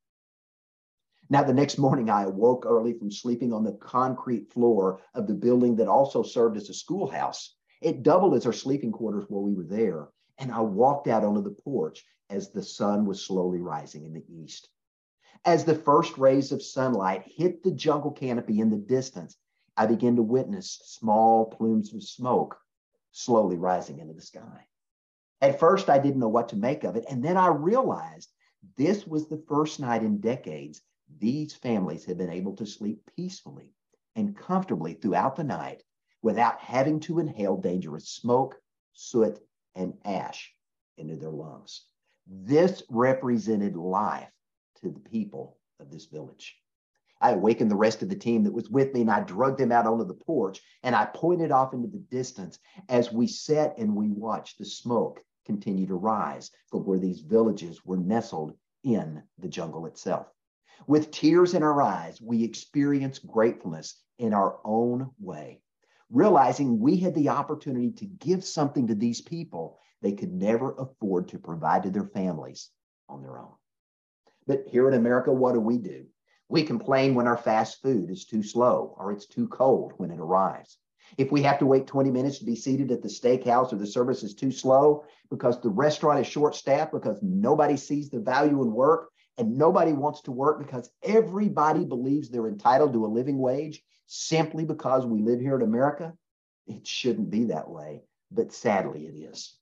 Now, 1.30 1.44
the 1.44 1.54
next 1.54 1.78
morning, 1.78 2.10
I 2.10 2.24
awoke 2.24 2.66
early 2.66 2.94
from 2.94 3.12
sleeping 3.12 3.54
on 3.54 3.64
the 3.64 3.74
concrete 3.74 4.52
floor 4.52 5.02
of 5.14 5.28
the 5.28 5.34
building 5.36 5.76
that 5.76 5.88
also 5.88 6.24
served 6.24 6.58
as 6.58 6.70
a 6.70 6.74
schoolhouse. 6.74 7.56
It 7.82 8.02
doubled 8.02 8.34
as 8.34 8.46
our 8.46 8.54
sleeping 8.54 8.92
quarters 8.92 9.26
while 9.28 9.44
we 9.44 9.54
were 9.54 9.64
there. 9.64 10.10
And 10.40 10.52
I 10.52 10.62
walked 10.62 11.08
out 11.08 11.24
onto 11.24 11.44
the 11.44 11.56
porch 11.64 12.04
as 12.30 12.50
the 12.50 12.64
sun 12.64 13.06
was 13.06 13.24
slowly 13.24 13.62
rising 13.62 14.06
in 14.06 14.14
the 14.14 14.26
east. 14.28 14.70
As 15.46 15.64
the 15.64 15.76
first 15.76 16.18
rays 16.18 16.52
of 16.52 16.64
sunlight 16.64 17.24
hit 17.26 17.62
the 17.62 17.72
jungle 17.72 18.12
canopy 18.12 18.60
in 18.60 18.72
the 18.72 18.78
distance, 18.78 19.38
I 19.78 19.86
began 19.86 20.16
to 20.16 20.24
witness 20.24 20.80
small 20.86 21.46
plumes 21.46 21.94
of 21.94 22.04
smoke 22.04 22.58
slowly 23.16 23.56
rising 23.56 24.00
into 24.00 24.14
the 24.14 24.22
sky. 24.22 24.68
At 25.40 25.60
first, 25.60 25.90
I 25.90 26.00
didn't 26.00 26.20
know 26.20 26.28
what 26.28 26.50
to 26.50 26.58
make 26.58 26.84
of 26.84 26.98
it. 26.98 27.06
And 27.10 27.24
then 27.24 27.38
I 27.38 27.48
realized 27.48 28.30
this 28.78 29.08
was 29.08 29.28
the 29.28 29.44
first 29.48 29.80
night 29.80 30.04
in 30.04 30.20
decades 30.20 30.82
these 31.18 31.54
families 31.54 32.04
had 32.04 32.18
been 32.18 32.30
able 32.30 32.56
to 32.58 32.66
sleep 32.66 33.00
peacefully 33.16 33.74
and 34.16 34.36
comfortably 34.36 34.96
throughout 34.96 35.38
the 35.38 35.44
night 35.46 35.84
without 36.22 36.60
having 36.60 37.00
to 37.02 37.20
inhale 37.20 37.56
dangerous 37.56 38.10
smoke, 38.10 38.60
soot, 38.94 39.40
and 39.76 39.94
ash 40.04 40.54
into 40.98 41.16
their 41.16 41.30
lungs. 41.30 41.86
This 42.28 42.84
represented 42.90 43.78
life 43.78 44.32
to 44.82 44.90
the 44.90 45.00
people 45.00 45.58
of 45.80 45.90
this 45.90 46.06
village. 46.06 46.58
I 47.26 47.32
awakened 47.32 47.72
the 47.72 47.76
rest 47.76 48.04
of 48.04 48.10
the 48.10 48.16
team 48.16 48.44
that 48.44 48.54
was 48.54 48.70
with 48.70 48.94
me 48.94 49.02
and 49.02 49.10
I 49.10 49.22
drugged 49.22 49.58
them 49.58 49.72
out 49.72 49.88
onto 49.88 50.06
the 50.06 50.14
porch 50.14 50.62
and 50.84 50.96
I 50.96 51.06
pointed 51.06 51.52
off 51.52 51.74
into 51.74 51.88
the 51.88 51.98
distance 51.98 52.60
as 52.88 53.12
we 53.12 53.26
sat 53.26 53.76
and 53.80 53.96
we 53.96 54.12
watched 54.12 54.60
the 54.60 54.66
smoke 54.66 55.24
continue 55.44 55.88
to 55.88 55.96
rise 55.96 56.52
from 56.70 56.86
where 56.86 57.00
these 57.00 57.22
villages 57.22 57.84
were 57.84 57.98
nestled 57.98 58.54
in 58.84 59.24
the 59.40 59.48
jungle 59.48 59.88
itself. 59.88 60.28
With 60.86 61.10
tears 61.10 61.56
in 61.56 61.64
our 61.64 61.82
eyes, 61.82 62.22
we 62.22 62.44
experienced 62.44 63.26
gratefulness 63.26 64.00
in 64.20 64.32
our 64.32 64.60
own 64.64 65.10
way, 65.20 65.64
realizing 66.12 66.80
we 66.80 66.98
had 66.98 67.16
the 67.16 67.30
opportunity 67.30 67.90
to 67.94 68.06
give 68.06 68.46
something 68.46 68.86
to 68.86 68.94
these 68.94 69.22
people 69.22 69.80
they 70.04 70.12
could 70.12 70.32
never 70.32 70.76
afford 70.76 71.30
to 71.30 71.40
provide 71.40 71.82
to 71.84 71.90
their 71.90 72.06
families 72.06 72.70
on 73.10 73.24
their 73.24 73.40
own. 73.40 73.56
But 74.46 74.66
here 74.68 74.88
in 74.88 74.94
America, 74.94 75.34
what 75.34 75.56
do 75.56 75.60
we 75.60 75.80
do? 75.80 76.06
We 76.48 76.64
complain 76.64 77.16
when 77.16 77.28
our 77.28 77.38
fast 77.38 77.82
food 77.82 78.10
is 78.10 78.26
too 78.26 78.44
slow 78.44 78.96
or 78.98 79.12
it's 79.12 79.26
too 79.26 79.48
cold 79.48 79.94
when 79.98 80.12
it 80.12 80.20
arrives. 80.20 80.78
If 81.18 81.32
we 81.32 81.44
have 81.44 81.60
to 81.60 81.66
wait 81.66 81.88
20 81.88 82.12
minutes 82.12 82.40
to 82.40 82.46
be 82.46 82.56
seated 82.56 82.92
at 82.92 83.02
the 83.02 83.08
steakhouse 83.08 83.72
or 83.72 83.78
the 83.78 83.88
service 83.88 84.24
is 84.24 84.34
too 84.34 84.52
slow 84.52 85.06
because 85.30 85.62
the 85.62 85.70
restaurant 85.70 86.20
is 86.20 86.28
short 86.28 86.56
staffed 86.56 86.92
because 86.92 87.20
nobody 87.22 87.78
sees 87.78 88.10
the 88.10 88.20
value 88.20 88.62
in 88.62 88.72
work 88.72 89.10
and 89.38 89.58
nobody 89.58 89.92
wants 89.92 90.22
to 90.22 90.32
work 90.32 90.60
because 90.60 90.90
everybody 91.04 91.86
believes 91.86 92.30
they're 92.30 92.48
entitled 92.48 92.94
to 92.94 93.06
a 93.06 93.08
living 93.08 93.38
wage 93.38 93.82
simply 94.08 94.66
because 94.66 95.06
we 95.06 95.22
live 95.22 95.40
here 95.40 95.56
in 95.56 95.62
America, 95.62 96.14
it 96.68 96.86
shouldn't 96.88 97.30
be 97.30 97.46
that 97.46 97.70
way. 97.70 98.04
But 98.32 98.54
sadly, 98.54 99.08
it 99.08 99.16
is. 99.16 99.56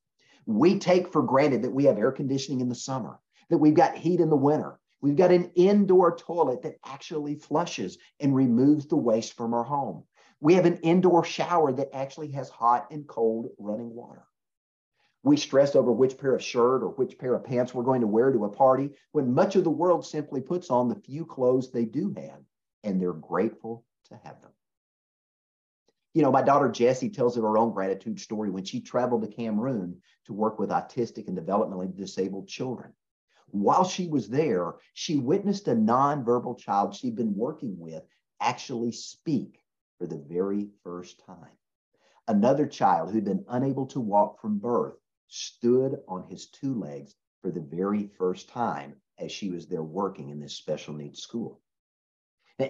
We 0.46 0.80
take 0.80 1.12
for 1.12 1.22
granted 1.22 1.64
that 1.64 1.74
we 1.74 1.86
have 1.86 1.98
air 1.98 2.12
conditioning 2.12 2.62
in 2.62 2.70
the 2.70 2.76
summer, 2.76 3.20
that 3.50 3.58
we've 3.58 3.74
got 3.74 3.98
heat 3.98 4.20
in 4.20 4.30
the 4.30 4.36
winter. 4.36 4.80
We've 5.04 5.18
got 5.18 5.34
an 5.34 5.52
indoor 5.56 6.16
toilet 6.16 6.62
that 6.62 6.78
actually 6.86 7.36
flushes 7.36 7.98
and 8.22 8.34
removes 8.34 8.86
the 8.86 8.96
waste 8.96 9.34
from 9.34 9.54
our 9.54 9.66
home. 9.66 10.06
We 10.40 10.54
have 10.54 10.66
an 10.66 10.78
indoor 10.78 11.26
shower 11.26 11.74
that 11.74 11.94
actually 11.94 12.32
has 12.32 12.48
hot 12.48 12.88
and 12.90 13.06
cold 13.06 13.50
running 13.58 13.94
water. 13.94 14.24
We 15.22 15.36
stress 15.36 15.76
over 15.76 15.92
which 15.92 16.18
pair 16.18 16.34
of 16.34 16.42
shirt 16.42 16.84
or 16.84 16.92
which 16.92 17.18
pair 17.18 17.34
of 17.34 17.44
pants 17.44 17.74
we're 17.74 17.84
going 17.84 18.00
to 18.00 18.08
wear 18.08 18.32
to 18.32 18.46
a 18.46 18.50
party 18.50 18.92
when 19.12 19.34
much 19.34 19.58
of 19.58 19.66
the 19.66 19.70
world 19.70 20.06
simply 20.06 20.40
puts 20.40 20.70
on 20.70 20.88
the 20.88 20.96
few 20.96 21.26
clothes 21.26 21.70
they 21.70 21.84
do 21.84 22.14
have 22.16 22.40
and 22.86 23.02
they're 23.02 23.12
grateful 23.12 23.84
to 24.06 24.16
have 24.24 24.42
them. 24.42 24.52
You 26.14 26.22
know, 26.22 26.32
my 26.32 26.44
daughter 26.44 26.70
Jessie 26.70 27.10
tells 27.10 27.36
of 27.36 27.44
her 27.44 27.58
own 27.58 27.74
gratitude 27.74 28.22
story 28.22 28.50
when 28.50 28.64
she 28.64 28.80
traveled 28.80 29.24
to 29.24 29.28
Cameroon 29.28 30.02
to 30.28 30.34
work 30.34 30.60
with 30.60 30.70
autistic 30.70 31.28
and 31.28 31.38
developmentally 31.38 31.94
disabled 31.94 32.48
children. 32.48 32.94
While 33.54 33.84
she 33.84 34.08
was 34.08 34.30
there, 34.30 34.78
she 34.96 35.20
witnessed 35.20 35.68
a 35.68 35.76
nonverbal 35.76 36.58
child 36.58 36.96
she'd 36.96 37.16
been 37.16 37.36
working 37.36 37.78
with 37.78 38.04
actually 38.40 38.92
speak 38.92 39.62
for 40.00 40.08
the 40.08 40.18
very 40.18 40.72
first 40.84 41.20
time. 41.20 41.52
Another 42.28 42.66
child 42.66 43.12
who'd 43.12 43.26
been 43.26 43.46
unable 43.48 43.86
to 43.88 44.00
walk 44.00 44.42
from 44.42 44.58
birth 44.58 44.96
stood 45.28 46.02
on 46.08 46.24
his 46.24 46.48
two 46.48 46.74
legs 46.74 47.14
for 47.44 47.52
the 47.52 47.62
very 47.62 48.08
first 48.08 48.50
time 48.50 49.00
as 49.20 49.32
she 49.32 49.52
was 49.52 49.68
there 49.68 49.84
working 49.84 50.30
in 50.30 50.40
this 50.40 50.56
special 50.56 50.96
needs 50.96 51.22
school. 51.22 51.62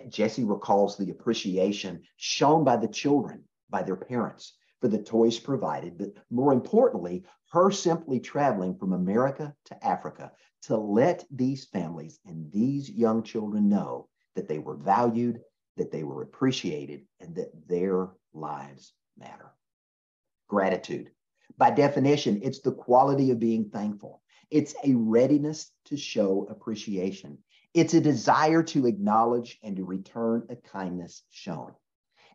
Jesse 0.10 0.44
recalls 0.44 0.98
the 0.98 1.12
appreciation 1.12 2.04
shown 2.18 2.66
by 2.66 2.76
the 2.76 2.90
children, 2.90 3.48
by 3.70 3.84
their 3.84 3.96
parents, 3.96 4.58
for 4.84 4.90
the 4.90 5.02
toys 5.02 5.40
provided, 5.40 5.98
but 5.98 6.12
more 6.30 6.52
importantly, 6.52 7.24
her 7.54 7.72
simply 7.72 8.20
traveling 8.20 8.76
from 8.76 8.92
America 8.92 9.56
to 9.64 9.82
Africa 9.82 10.30
to 10.64 10.76
let 10.76 11.24
these 11.32 11.64
families 11.64 12.20
and 12.26 12.52
these 12.52 12.90
young 12.90 13.24
children 13.24 13.70
know 13.70 14.10
that 14.36 14.50
they 14.50 14.60
were 14.60 14.76
valued, 14.76 15.40
that 15.78 15.90
they 15.90 16.04
were 16.04 16.22
appreciated, 16.22 17.06
and 17.22 17.34
that 17.34 17.54
their 17.66 18.10
lives 18.34 18.92
matter. 19.18 19.54
Gratitude. 20.50 21.12
By 21.58 21.72
definition, 21.72 22.42
it's 22.44 22.60
the 22.60 22.74
quality 22.74 23.32
of 23.32 23.40
being 23.40 23.70
thankful. 23.70 24.22
It's 24.52 24.76
a 24.84 24.96
readiness 24.96 25.72
to 25.86 25.96
show 25.96 26.46
appreciation. 26.50 27.38
It's 27.74 27.94
a 27.94 28.02
desire 28.02 28.64
to 28.64 28.86
acknowledge 28.86 29.60
and 29.64 29.78
to 29.78 29.86
return 29.86 30.46
a 30.50 30.58
kindness 30.58 31.24
shown. 31.32 31.72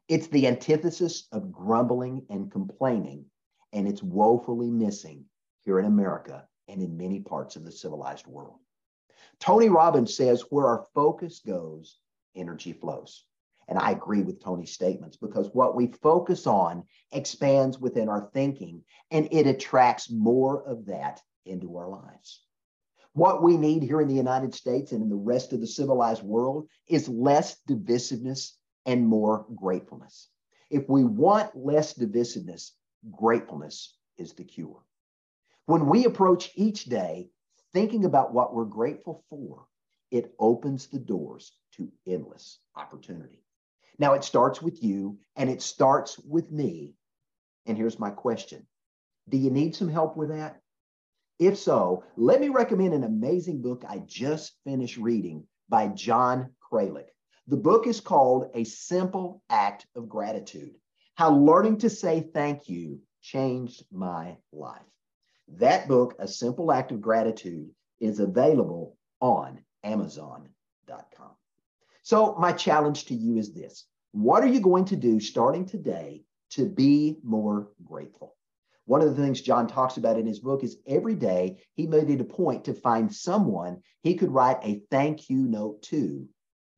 It's 0.09 0.29
the 0.29 0.47
antithesis 0.47 1.29
of 1.33 1.53
grumbling 1.53 2.25
and 2.31 2.51
complaining, 2.51 3.27
and 3.75 3.87
it's 3.87 4.03
woefully 4.03 4.71
missing 4.71 5.27
here 5.61 5.79
in 5.79 5.85
America 5.85 6.47
and 6.67 6.81
in 6.81 6.97
many 6.97 7.21
parts 7.21 7.57
of 7.57 7.65
the 7.65 7.73
civilized 7.73 8.27
world. 8.27 8.59
Tony 9.39 9.69
Robbins 9.69 10.17
says, 10.17 10.45
where 10.49 10.67
our 10.67 10.87
focus 10.95 11.41
goes, 11.47 11.99
energy 12.35 12.73
flows. 12.73 13.25
And 13.69 13.79
I 13.79 13.91
agree 13.91 14.23
with 14.23 14.43
Tony's 14.43 14.73
statements 14.73 15.19
because 15.19 15.51
what 15.53 15.77
we 15.77 15.89
focus 15.89 16.47
on 16.47 16.85
expands 17.13 17.79
within 17.79 18.09
our 18.09 18.31
thinking 18.33 18.83
and 19.11 19.29
it 19.31 19.47
attracts 19.47 20.11
more 20.11 20.63
of 20.63 20.87
that 20.87 21.21
into 21.45 21.77
our 21.77 21.89
lives. 21.89 22.45
What 23.13 23.43
we 23.43 23.59
need 23.59 23.83
here 23.83 24.01
in 24.01 24.09
the 24.09 24.15
United 24.15 24.55
States 24.55 24.93
and 24.93 25.03
in 25.03 25.11
the 25.11 25.17
rest 25.17 25.53
of 25.53 25.61
the 25.61 25.67
civilized 25.67 26.23
world 26.23 26.69
is 26.87 27.11
less 27.11 27.59
divisiveness 27.69 28.53
and 28.89 29.07
more 29.07 29.45
gratefulness. 29.55 30.29
If 30.71 30.89
we 30.89 31.05
want 31.05 31.55
less 31.55 31.93
divisiveness, 31.93 32.71
gratefulness 33.13 33.95
is 34.17 34.33
the 34.33 34.45
cure. 34.45 34.83
When 35.67 35.87
we 35.87 36.07
approach 36.07 36.51
each 36.55 36.87
day 36.87 37.29
thinking 37.75 38.07
about 38.07 38.33
what 38.33 38.55
we're 38.55 38.65
grateful 38.65 39.23
for, 39.29 39.67
it 40.11 40.35
opens 40.39 40.87
the 40.87 40.99
doors 40.99 41.53
to 41.73 41.93
endless 42.07 42.61
opportunity. 42.77 43.45
Now, 43.99 44.15
it 44.15 44.25
starts 44.25 44.63
with 44.63 44.83
you 44.83 45.19
and 45.37 45.51
it 45.51 45.61
starts 45.61 46.19
with 46.19 46.51
me. 46.51 46.95
And 47.67 47.77
here's 47.77 47.99
my 47.99 48.11
question 48.11 48.67
Do 49.29 49.37
you 49.37 49.51
need 49.51 49.77
some 49.77 49.91
help 49.91 50.17
with 50.17 50.31
that? 50.31 50.63
If 51.39 51.59
so, 51.59 52.05
let 52.17 52.41
me 52.41 52.49
recommend 52.49 52.95
an 52.95 53.05
amazing 53.05 53.61
book 53.61 53.85
I 53.87 53.99
just 53.99 54.55
finished 54.65 54.97
reading 54.97 55.47
by 55.69 55.89
John 55.89 56.55
Kralik. 56.73 57.09
The 57.49 57.57
book 57.57 57.87
is 57.87 57.99
called 57.99 58.51
A 58.53 58.65
Simple 58.65 59.43
Act 59.49 59.87
of 59.97 60.07
Gratitude 60.07 60.75
How 61.15 61.35
Learning 61.35 61.79
to 61.79 61.89
Say 61.89 62.29
Thank 62.35 62.69
You 62.69 63.01
Changed 63.23 63.87
My 63.91 64.37
Life. 64.53 64.83
That 65.57 65.89
book, 65.89 66.15
A 66.19 66.29
Simple 66.29 66.71
Act 66.71 66.93
of 66.93 67.01
Gratitude, 67.01 67.71
is 68.01 68.21
available 68.21 68.99
on 69.23 69.65
Amazon.com. 69.83 71.31
So, 72.03 72.35
my 72.35 72.53
challenge 72.53 73.07
to 73.07 73.15
you 73.15 73.39
is 73.39 73.55
this 73.55 73.87
What 74.13 74.43
are 74.43 74.49
you 74.49 74.61
going 74.61 74.85
to 74.85 74.97
do 74.97 75.19
starting 75.19 75.65
today 75.65 76.25
to 76.51 76.69
be 76.69 77.17
more 77.23 77.71
grateful? 77.83 78.37
One 78.85 79.01
of 79.01 79.17
the 79.17 79.23
things 79.23 79.41
John 79.41 79.69
talks 79.69 79.97
about 79.97 80.19
in 80.19 80.27
his 80.27 80.41
book 80.41 80.63
is 80.63 80.83
every 80.87 81.15
day 81.15 81.63
he 81.77 81.87
made 81.87 82.11
it 82.11 82.21
a 82.21 82.25
point 82.25 82.65
to 82.67 82.75
find 82.75 83.11
someone 83.11 83.81
he 84.03 84.17
could 84.17 84.33
write 84.33 84.59
a 84.63 84.83
thank 84.91 85.31
you 85.31 85.39
note 85.39 85.81
to 85.85 86.29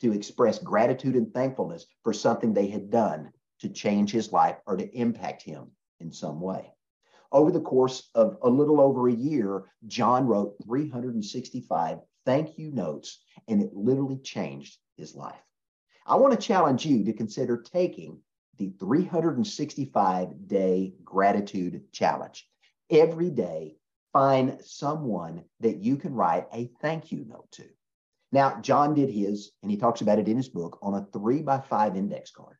to 0.00 0.12
express 0.12 0.58
gratitude 0.58 1.14
and 1.14 1.32
thankfulness 1.32 1.86
for 2.02 2.12
something 2.12 2.52
they 2.52 2.68
had 2.68 2.90
done 2.90 3.32
to 3.60 3.68
change 3.68 4.10
his 4.10 4.32
life 4.32 4.56
or 4.66 4.76
to 4.76 4.96
impact 4.96 5.42
him 5.42 5.70
in 6.00 6.12
some 6.12 6.40
way. 6.40 6.72
Over 7.32 7.52
the 7.52 7.60
course 7.60 8.10
of 8.14 8.38
a 8.42 8.50
little 8.50 8.80
over 8.80 9.08
a 9.08 9.12
year, 9.12 9.64
John 9.86 10.26
wrote 10.26 10.56
365 10.64 12.00
thank 12.26 12.58
you 12.58 12.70
notes, 12.72 13.22
and 13.48 13.62
it 13.62 13.74
literally 13.74 14.18
changed 14.18 14.78
his 14.96 15.14
life. 15.14 15.40
I 16.06 16.16
want 16.16 16.32
to 16.32 16.46
challenge 16.46 16.84
you 16.84 17.04
to 17.04 17.12
consider 17.12 17.56
taking 17.56 18.18
the 18.58 18.72
365 18.78 20.48
day 20.48 20.94
gratitude 21.04 21.82
challenge. 21.92 22.48
Every 22.90 23.30
day, 23.30 23.76
find 24.12 24.58
someone 24.64 25.44
that 25.60 25.78
you 25.78 25.96
can 25.96 26.14
write 26.14 26.46
a 26.52 26.70
thank 26.80 27.12
you 27.12 27.24
note 27.26 27.50
to. 27.52 27.64
Now, 28.32 28.60
John 28.60 28.94
did 28.94 29.10
his, 29.10 29.50
and 29.62 29.70
he 29.70 29.76
talks 29.76 30.00
about 30.00 30.18
it 30.18 30.28
in 30.28 30.36
his 30.36 30.48
book 30.48 30.78
on 30.82 30.94
a 30.94 31.06
three 31.12 31.42
by 31.42 31.60
five 31.60 31.96
index 31.96 32.30
card. 32.30 32.56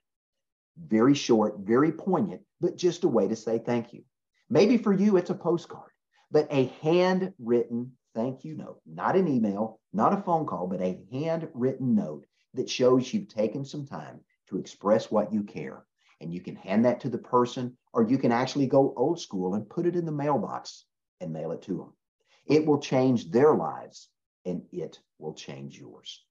Very 0.77 1.15
short, 1.15 1.59
very 1.61 1.93
poignant, 1.93 2.43
but 2.61 2.77
just 2.77 3.05
a 3.05 3.09
way 3.09 3.29
to 3.29 3.37
say 3.37 3.59
thank 3.59 3.93
you. 3.93 4.03
Maybe 4.49 4.77
for 4.77 4.93
you, 4.93 5.17
it's 5.17 5.31
a 5.31 5.35
postcard, 5.35 5.93
but 6.31 6.49
a 6.50 6.73
handwritten 6.83 7.93
thank 8.15 8.45
you 8.45 8.57
note, 8.57 8.81
not 8.85 9.15
an 9.15 9.29
email, 9.29 9.79
not 9.93 10.12
a 10.12 10.23
phone 10.23 10.47
call, 10.47 10.67
but 10.67 10.81
a 10.81 11.00
handwritten 11.12 11.95
note 11.95 12.27
that 12.55 12.69
shows 12.69 13.12
you've 13.12 13.29
taken 13.29 13.65
some 13.65 13.87
time 13.87 14.21
to 14.49 14.59
express 14.59 15.11
what 15.11 15.33
you 15.33 15.45
care. 15.45 15.85
And 16.21 16.35
you 16.35 16.41
can 16.41 16.57
hand 16.57 16.85
that 16.85 17.00
to 17.00 17.09
the 17.09 17.19
person, 17.19 17.77
or 17.93 18.03
you 18.03 18.19
can 18.19 18.33
actually 18.33 18.67
go 18.67 18.93
old 18.97 19.21
school 19.21 19.55
and 19.55 19.69
put 19.69 19.87
it 19.87 19.97
in 19.97 20.05
the 20.05 20.12
mailbox 20.12 20.85
and 21.21 21.33
mail 21.33 21.53
it 21.53 21.62
to 21.62 21.77
them. 21.77 21.93
It 22.47 22.67
will 22.67 22.81
change 22.81 23.31
their 23.31 23.55
lives 23.55 24.09
and 24.44 24.62
it 24.73 24.99
will 25.18 25.35
change 25.35 25.78
yours. 25.78 26.25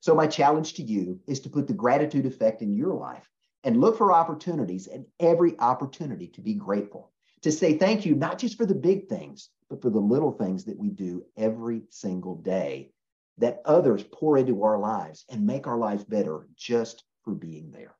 So, 0.00 0.14
my 0.14 0.26
challenge 0.26 0.74
to 0.74 0.82
you 0.82 1.20
is 1.26 1.40
to 1.40 1.50
put 1.50 1.66
the 1.66 1.72
gratitude 1.72 2.26
effect 2.26 2.62
in 2.62 2.72
your 2.72 2.94
life 2.94 3.28
and 3.64 3.80
look 3.80 3.98
for 3.98 4.12
opportunities 4.12 4.86
and 4.86 5.04
every 5.18 5.58
opportunity 5.58 6.28
to 6.28 6.40
be 6.40 6.54
grateful, 6.54 7.12
to 7.42 7.50
say 7.50 7.76
thank 7.76 8.06
you, 8.06 8.14
not 8.14 8.38
just 8.38 8.56
for 8.56 8.66
the 8.66 8.74
big 8.74 9.08
things, 9.08 9.50
but 9.68 9.82
for 9.82 9.90
the 9.90 9.98
little 9.98 10.32
things 10.32 10.64
that 10.64 10.78
we 10.78 10.88
do 10.90 11.24
every 11.36 11.82
single 11.90 12.36
day 12.36 12.90
that 13.38 13.62
others 13.64 14.04
pour 14.12 14.36
into 14.36 14.62
our 14.62 14.78
lives 14.78 15.24
and 15.28 15.46
make 15.46 15.66
our 15.66 15.78
lives 15.78 16.04
better 16.04 16.48
just 16.56 17.04
for 17.24 17.34
being 17.34 17.70
there. 17.70 17.94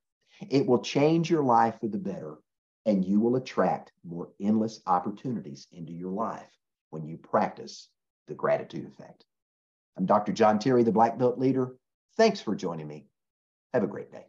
It 0.48 0.66
will 0.66 0.80
change 0.80 1.30
your 1.30 1.42
life 1.42 1.80
for 1.80 1.88
the 1.88 1.98
better, 1.98 2.38
and 2.86 3.04
you 3.04 3.20
will 3.20 3.36
attract 3.36 3.92
more 4.04 4.30
endless 4.40 4.80
opportunities 4.86 5.66
into 5.72 5.92
your 5.92 6.12
life 6.12 6.50
when 6.90 7.06
you 7.06 7.16
practice 7.16 7.88
the 8.26 8.34
gratitude 8.34 8.86
effect. 8.86 9.24
I'm 9.99 10.07
Dr. 10.07 10.33
John 10.33 10.61
Terry, 10.61 10.85
the 10.85 10.93
Black 10.93 11.19
Belt 11.19 11.38
Leader. 11.40 11.75
Thanks 12.17 12.40
for 12.40 12.55
joining 12.55 12.87
me. 12.87 13.07
Have 13.75 13.83
a 13.83 13.88
great 13.88 14.12
day. 14.12 14.26